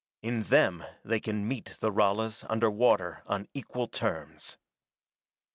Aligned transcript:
In 0.23 0.41
them 0.45 0.83
they 1.05 1.19
can 1.19 1.47
meet 1.47 1.77
the 1.79 1.91
Ralas 1.91 2.43
under 2.49 2.71
water 2.71 3.21
on 3.27 3.47
equal 3.53 3.87
terms. 3.87 4.57